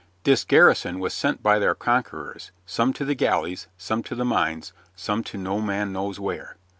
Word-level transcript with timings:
This 0.23 0.43
garrison 0.43 0.97
was 0.99 1.13
sent 1.13 1.43
by 1.43 1.59
their 1.59 1.75
conquerors, 1.75 2.51
some 2.65 2.91
to 2.93 3.05
the 3.05 3.13
galleys, 3.13 3.67
some 3.77 4.01
to 4.01 4.15
the 4.15 4.25
mines, 4.25 4.73
some 4.95 5.23
to 5.25 5.37
no 5.37 5.61
man 5.61 5.93
knows 5.93 6.19
where. 6.19 6.57